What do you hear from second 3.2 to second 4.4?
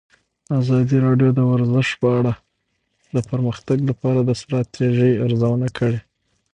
پرمختګ لپاره د